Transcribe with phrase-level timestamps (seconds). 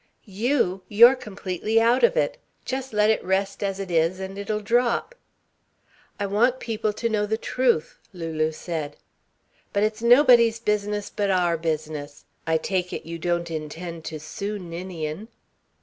[0.25, 0.81] "You!
[0.89, 2.39] You're completely out of it.
[2.65, 5.13] Just let it rest as it is and it'll drop."
[6.19, 8.95] "I want the people to know the truth," Lulu said.
[9.73, 12.25] "But it's nobody's business but our business!
[12.47, 15.27] I take it you don't intend to sue Ninian?"